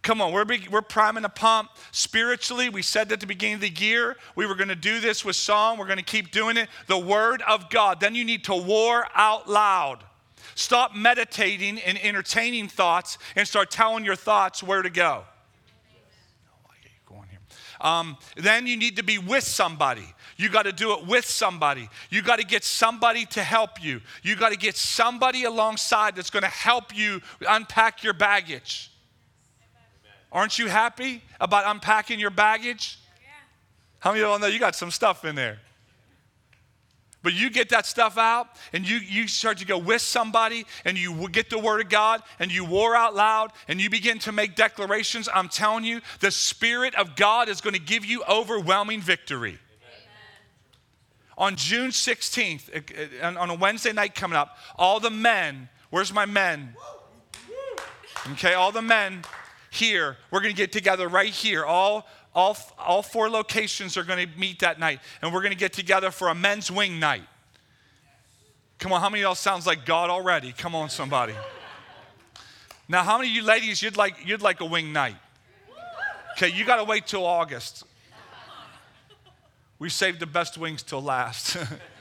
[0.08, 1.70] Come on, we're, we're priming a pump.
[1.92, 5.26] Spiritually, we said at the beginning of the year, we were going to do this
[5.26, 5.78] with song.
[5.78, 6.70] We're going to keep doing it.
[6.88, 8.00] The Word of God.
[8.00, 10.06] Then you need to war out loud.
[10.56, 15.26] Stop meditating and entertaining thoughts and start telling your thoughts where to go.
[17.82, 20.06] Um, then you need to be with somebody.
[20.38, 21.90] You got to do it with somebody.
[22.10, 24.00] You got to get somebody to help you.
[24.24, 28.90] You got to get somebody alongside that's going to help you unpack your baggage.
[30.32, 33.00] Aren't you happy about unpacking your baggage?
[34.00, 35.60] How many of y'all know you got some stuff in there?
[37.24, 40.98] But you get that stuff out and you, you start to go with somebody and
[40.98, 44.32] you get the word of God and you war out loud and you begin to
[44.32, 45.28] make declarations.
[45.34, 49.58] I'm telling you, the Spirit of God is going to give you overwhelming victory.
[51.38, 56.14] On June 16th, uh, uh, on a Wednesday night coming up, all the men, where's
[56.14, 56.76] my men?
[58.32, 59.24] Okay, all the men
[59.70, 61.66] here, we're going to get together right here.
[61.66, 65.58] All, all, all four locations are going to meet that night, and we're going to
[65.58, 67.24] get together for a men's wing night.
[68.80, 70.52] Come on, how many of y'all sounds like God already?
[70.52, 71.34] Come on, somebody.
[72.88, 75.18] Now, how many of you ladies you'd like you'd like a wing night?
[76.34, 77.84] Okay, you got to wait till August.
[79.80, 81.58] We saved the best wings till last.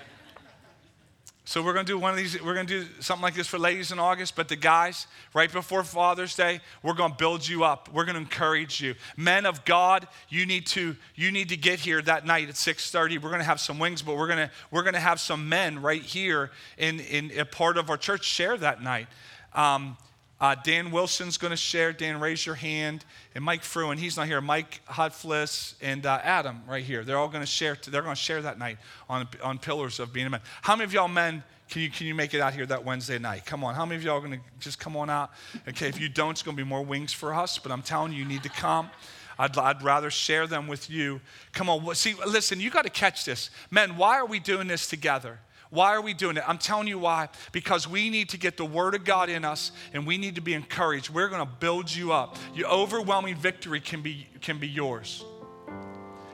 [1.48, 3.46] so we're going to do one of these, we're going to do something like this
[3.46, 7.46] for ladies in August, but the guys, right before Father's Day, we're going to build
[7.46, 7.88] you up.
[7.92, 8.96] We're going to encourage you.
[9.16, 13.22] Men of God, you need to, you need to get here that night at 6:30.
[13.22, 15.48] We're going to have some wings, but we're going to, we're going to have some
[15.48, 19.06] men right here in, in a part of our church share that night.
[19.54, 19.96] Um,
[20.40, 21.92] uh, Dan Wilson's going to share.
[21.92, 23.04] Dan, raise your hand.
[23.34, 24.40] And Mike Fruin, he's not here.
[24.40, 27.04] Mike Hotfliss and uh, Adam right here.
[27.04, 27.76] They're all going to share.
[27.88, 28.78] They're going to share that night
[29.08, 30.40] on, on pillars of being a man.
[30.60, 33.18] How many of y'all men can you, can you make it out here that Wednesday
[33.18, 33.44] night?
[33.44, 33.74] Come on.
[33.74, 35.30] How many of y'all are going to just come on out?
[35.68, 37.58] Okay, if you don't, it's going to be more wings for us.
[37.58, 38.90] But I'm telling you, you need to come.
[39.38, 41.20] I'd, I'd rather share them with you.
[41.52, 41.94] Come on.
[41.94, 43.50] See, listen, you got to catch this.
[43.70, 45.40] Men, why are we doing this together?
[45.70, 46.44] Why are we doing it?
[46.46, 47.28] I'm telling you why.
[47.52, 50.40] Because we need to get the Word of God in us and we need to
[50.40, 51.10] be encouraged.
[51.10, 52.36] We're going to build you up.
[52.54, 55.24] Your overwhelming victory can be, can be yours.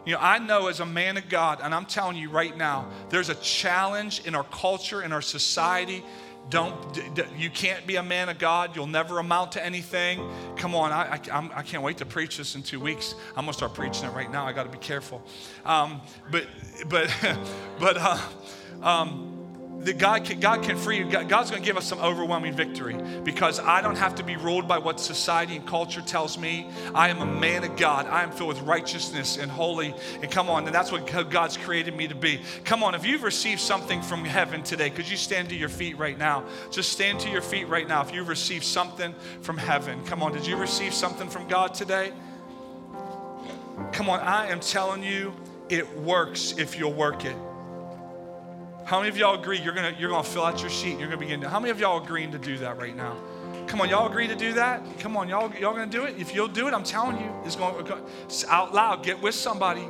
[0.05, 2.91] You know, I know as a man of God, and I'm telling you right now,
[3.09, 6.03] there's a challenge in our culture, in our society.
[6.51, 6.75] Don't
[7.37, 8.75] you can't be a man of God.
[8.75, 10.29] You'll never amount to anything.
[10.57, 13.15] Come on, I, I, I can't wait to preach this in two weeks.
[13.37, 14.45] I'm gonna start preaching it right now.
[14.45, 15.23] I got to be careful.
[15.65, 16.01] Um,
[16.33, 16.49] but
[16.89, 17.09] but
[17.79, 17.97] but.
[17.97, 18.19] Uh,
[18.83, 19.33] um,
[19.85, 21.05] that God can, God can free you.
[21.05, 24.69] God's going to give us some overwhelming victory because I don't have to be ruled
[24.69, 26.69] by what society and culture tells me.
[26.95, 28.07] I am a man of God.
[28.07, 29.95] I am filled with righteousness and holy.
[30.21, 32.41] And come on, and that's what God's created me to be.
[32.65, 35.99] Come on, if you've received something from heaven today, could you stand to your feet
[35.99, 36.45] right now?
[36.71, 40.05] Just stand to your feet right now if you've received something from heaven.
[40.05, 42.13] Come on, did you receive something from God today?
[43.93, 45.35] Come on, I am telling you,
[45.69, 47.37] it works if you'll work it.
[48.85, 50.99] How many of y'all agree you're gonna you're gonna fill out your sheet?
[50.99, 51.49] You're gonna begin to.
[51.49, 53.17] How many of y'all agreeing to do that right now?
[53.67, 54.83] Come on, y'all agree to do that?
[54.99, 56.17] Come on, y'all y'all gonna do it?
[56.19, 57.75] If you'll do it, I'm telling you, it's going
[58.25, 59.05] it's out loud.
[59.05, 59.87] Get with somebody.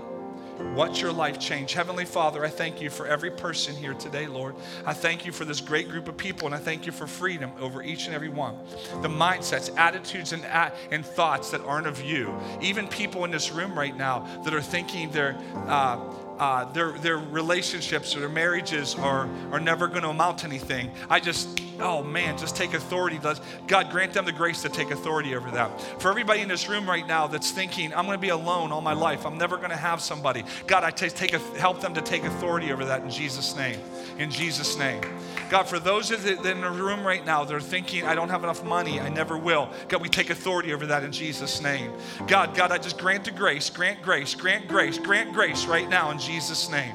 [0.75, 1.73] Watch your life change.
[1.73, 4.55] Heavenly Father, I thank you for every person here today, Lord.
[4.87, 7.51] I thank you for this great group of people, and I thank you for freedom
[7.59, 8.57] over each and every one.
[9.01, 10.45] The mindsets, attitudes, and,
[10.91, 12.33] and thoughts that aren't of you.
[12.61, 15.37] Even people in this room right now that are thinking they're.
[15.67, 15.99] Uh,
[16.43, 20.91] uh, their, their relationships or their marriages are, are never going to amount to anything.
[21.09, 23.19] I just, oh man, just take authority.
[23.23, 25.81] Let's, God grant them the grace to take authority over that.
[26.01, 28.81] For everybody in this room right now that's thinking, I'm going to be alone all
[28.81, 30.45] my life, I'm never going to have somebody.
[30.67, 33.79] God, I take, take a, help them to take authority over that in Jesus' name.
[34.19, 35.03] In Jesus' name.
[35.51, 38.65] God, for those that in the room right now, they're thinking, I don't have enough
[38.65, 39.71] money, I never will.
[39.89, 41.93] God, we take authority over that in Jesus' name.
[42.27, 46.11] God, God, I just grant the grace, grant grace, grant grace, grant grace right now
[46.11, 46.95] in Jesus' name.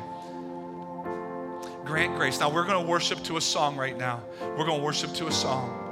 [1.88, 2.40] Grant grace.
[2.40, 4.22] Now we're going to worship to a song right now.
[4.42, 5.84] We're going to worship to a song.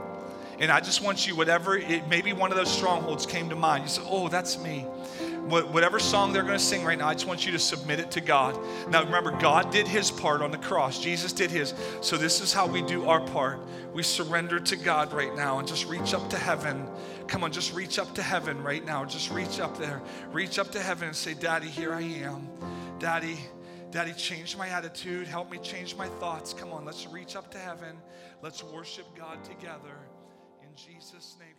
[0.59, 3.83] And I just want you, whatever, it, maybe one of those strongholds came to mind.
[3.83, 4.85] You say, oh, that's me
[5.47, 8.11] whatever song they're going to sing right now, I just want you to submit it
[8.11, 8.57] to God.
[8.89, 11.73] Now, remember, God did his part on the cross, Jesus did his.
[12.01, 13.59] So, this is how we do our part.
[13.93, 16.87] We surrender to God right now and just reach up to heaven.
[17.27, 19.05] Come on, just reach up to heaven right now.
[19.05, 20.01] Just reach up there.
[20.31, 22.47] Reach up to heaven and say, Daddy, here I am.
[22.99, 23.37] Daddy,
[23.95, 25.25] Daddy, change my attitude.
[25.25, 26.53] Help me change my thoughts.
[26.53, 27.95] Come on, let's reach up to heaven.
[28.41, 29.95] Let's worship God together.
[30.61, 31.54] In Jesus' name.